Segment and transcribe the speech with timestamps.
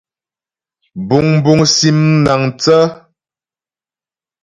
[1.07, 2.83] Buŋbuŋ sim mnaəŋthə́.